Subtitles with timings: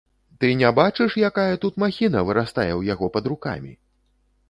[0.43, 3.75] Ты не бачыш, якая тут махіна вырастае ў яго пад рукамі?